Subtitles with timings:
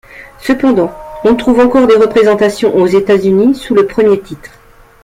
[0.39, 0.91] Cependant,
[1.23, 4.49] on trouve encore des représentations aux États-Unis sous le premier titre.